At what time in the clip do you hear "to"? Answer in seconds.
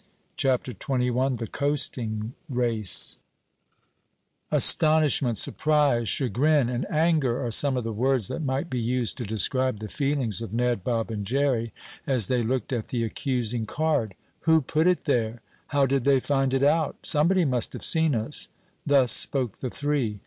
9.19-9.25